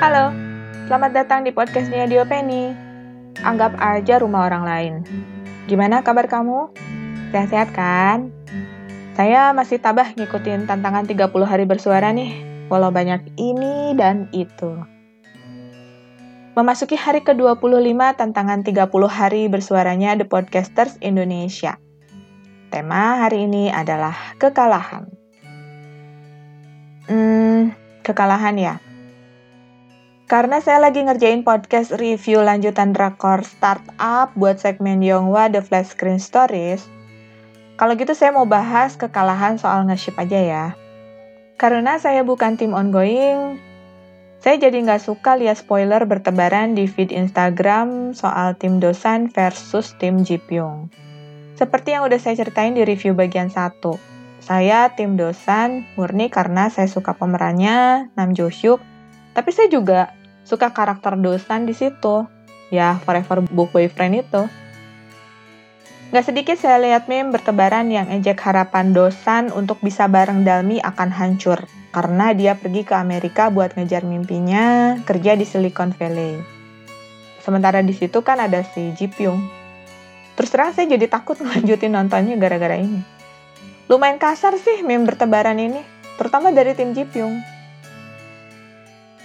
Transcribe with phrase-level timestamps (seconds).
[0.00, 0.32] Halo,
[0.88, 2.72] selamat datang di podcastnya Dio Penny.
[3.44, 4.94] Anggap aja rumah orang lain.
[5.68, 6.72] Gimana kabar kamu?
[7.36, 8.32] Sehat-sehat kan?
[9.12, 12.32] Saya masih tabah ngikutin tantangan 30 hari bersuara nih,
[12.72, 14.72] walau banyak ini dan itu.
[16.56, 21.76] Memasuki hari ke-25 tantangan 30 hari bersuaranya The Podcasters Indonesia.
[22.72, 25.12] Tema hari ini adalah kekalahan.
[27.04, 28.80] Hmm, kekalahan ya?
[30.30, 36.22] Karena saya lagi ngerjain podcast review lanjutan drakor startup buat segmen Yonghwa The Flash Screen
[36.22, 36.86] Stories,
[37.74, 40.66] kalau gitu saya mau bahas kekalahan soal nge-ship aja ya.
[41.58, 43.58] Karena saya bukan tim ongoing,
[44.38, 50.22] saya jadi nggak suka lihat spoiler bertebaran di feed Instagram soal tim Dosan versus tim
[50.22, 50.94] Jipyong.
[51.58, 53.82] Seperti yang udah saya ceritain di review bagian 1.
[54.38, 58.78] Saya tim Dosan murni karena saya suka pemerannya, Nam Jo Hyuk,
[59.34, 62.26] tapi saya juga suka karakter Dosan di situ.
[62.70, 64.42] Ya, Forever Book Boyfriend itu.
[66.10, 71.10] Gak sedikit saya lihat meme bertebaran yang ejek harapan Dosan untuk bisa bareng Dalmi akan
[71.14, 76.34] hancur karena dia pergi ke Amerika buat ngejar mimpinya kerja di Silicon Valley.
[77.46, 79.38] Sementara di situ kan ada si Ji Pyung.
[80.34, 83.06] Terus terang saya jadi takut ngelanjutin nontonnya gara-gara ini.
[83.86, 85.82] Lumayan kasar sih meme bertebaran ini,
[86.18, 87.59] terutama dari tim Ji Pyung.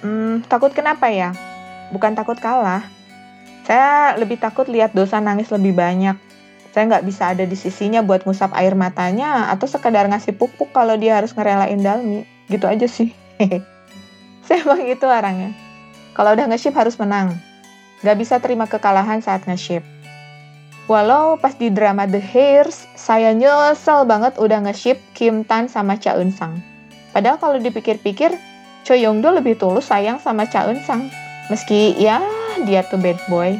[0.00, 1.36] Hmm, takut kenapa ya?
[1.92, 2.84] Bukan takut kalah.
[3.68, 6.16] Saya lebih takut lihat dosa nangis lebih banyak.
[6.70, 10.94] Saya nggak bisa ada di sisinya buat ngusap air matanya atau sekedar ngasih pupuk kalau
[10.94, 12.24] dia harus ngerelain Dalmi.
[12.48, 13.12] Gitu aja sih.
[14.46, 15.54] Saya emang gitu orangnya.
[16.16, 17.38] Kalau udah nge-ship harus menang.
[18.00, 19.84] Gak bisa terima kekalahan saat nge-ship.
[20.90, 26.18] Walau pas di drama The Hairs, saya nyesel banget udah nge-ship Kim Tan sama Cha
[26.18, 26.58] Eun Sang.
[27.14, 28.34] Padahal kalau dipikir-pikir,
[28.82, 31.06] Cho Yong Do lebih tulus sayang sama Cha Eun Sang.
[31.52, 32.22] Meski ya
[32.64, 33.58] dia tuh bad boy.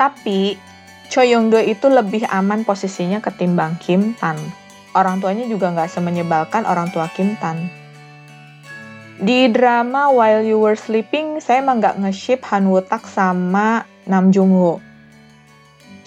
[0.00, 0.56] Tapi
[1.10, 4.38] Cho Yong Do itu lebih aman posisinya ketimbang Kim Tan.
[4.96, 7.70] Orang tuanya juga nggak semenyebalkan orang tua Kim Tan.
[9.20, 14.56] Di drama While You Were Sleeping, saya emang nggak nge-ship Han Woo sama Nam Jung
[14.56, 14.80] Ho.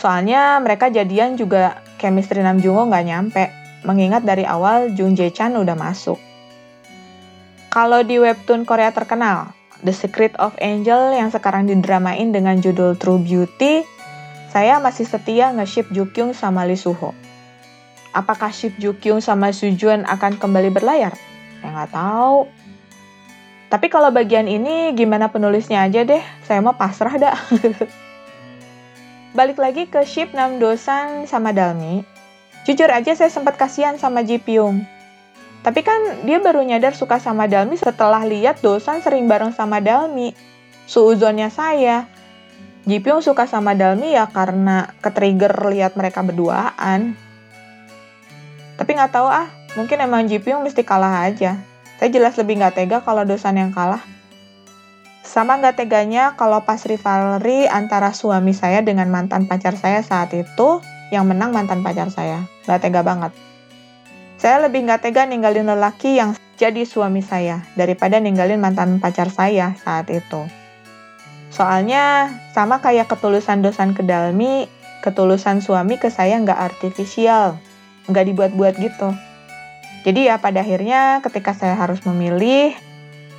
[0.01, 3.53] Soalnya mereka jadian juga chemistry Nam Jung Ho nggak nyampe,
[3.85, 6.17] mengingat dari awal Jung Jae Chan udah masuk.
[7.73, 9.49] Kalau di webtoon Korea terkenal,
[9.81, 13.81] The Secret of Angel yang sekarang didramain dengan judul True Beauty,
[14.53, 17.17] saya masih setia nge-ship Jukyung sama Lee Suho.
[18.13, 21.17] Apakah ship Jukyung sama Sujuan akan kembali berlayar?
[21.65, 22.45] Saya nggak tahu.
[23.73, 27.33] Tapi kalau bagian ini gimana penulisnya aja deh, saya mau pasrah dah.
[29.37, 32.05] Balik lagi ke ship Nam Dosan sama Dalmi.
[32.69, 34.92] Jujur aja saya sempat kasihan sama Ji Pyung.
[35.63, 40.35] Tapi kan dia baru nyadar suka sama Dalmi setelah lihat Dosan sering bareng sama Dalmi.
[40.83, 42.11] Suuzonnya saya.
[42.83, 47.15] Ji Pyung suka sama Dalmi ya karena ketrigger lihat mereka berduaan.
[48.75, 49.47] Tapi nggak tahu ah,
[49.79, 51.63] mungkin emang Ji Pyung mesti kalah aja.
[51.95, 54.03] Saya jelas lebih nggak tega kalau dosan yang kalah.
[55.23, 60.83] Sama nggak teganya kalau pas rivalry antara suami saya dengan mantan pacar saya saat itu,
[61.15, 62.43] yang menang mantan pacar saya.
[62.67, 63.52] Nggak tega banget.
[64.43, 69.71] Saya lebih nggak tega ninggalin lelaki yang jadi suami saya daripada ninggalin mantan pacar saya
[69.79, 70.43] saat itu.
[71.47, 74.67] Soalnya sama kayak ketulusan dosan ke Dalmi,
[74.99, 77.55] ketulusan suami ke saya nggak artifisial,
[78.11, 79.15] nggak dibuat-buat gitu.
[80.03, 82.75] Jadi ya pada akhirnya ketika saya harus memilih,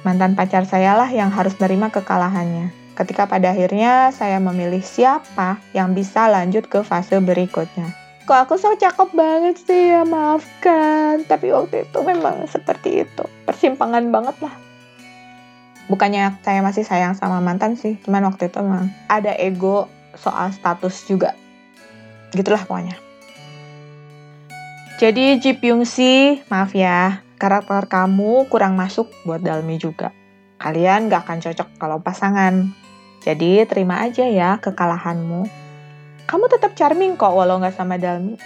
[0.08, 2.72] mantan pacar saya lah yang harus menerima kekalahannya.
[2.96, 8.03] Ketika pada akhirnya saya memilih siapa yang bisa lanjut ke fase berikutnya.
[8.24, 11.28] Kok aku so cakep banget sih ya, maafkan.
[11.28, 13.24] Tapi waktu itu memang seperti itu.
[13.44, 14.54] Persimpangan banget lah.
[15.92, 21.04] Bukannya saya masih sayang sama mantan sih, cuman waktu itu memang ada ego soal status
[21.04, 21.36] juga.
[22.32, 22.96] Gitulah pokoknya.
[24.96, 30.16] Jadi Ji Pyung Si, maaf ya, karakter kamu kurang masuk buat Dalmi juga.
[30.56, 32.72] Kalian gak akan cocok kalau pasangan.
[33.20, 35.63] Jadi terima aja ya kekalahanmu.
[36.24, 38.40] Kamu tetap charming kok walau gak sama Dalmi.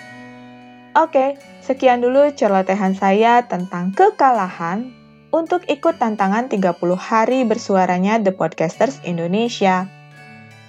[0.98, 4.90] Oke, sekian dulu celotehan saya tentang kekalahan
[5.30, 9.86] untuk ikut tantangan 30 hari bersuaranya The Podcasters Indonesia.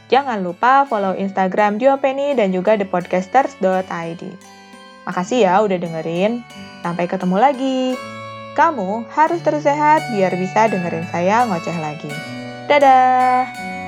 [0.10, 4.24] Jangan lupa follow Instagram Diopeni dan juga thepodcasters.id.
[5.06, 6.42] Makasih ya udah dengerin.
[6.82, 7.98] Sampai ketemu lagi.
[8.58, 12.12] Kamu harus terus sehat biar bisa dengerin saya ngoceh lagi.
[12.68, 13.79] Dadah!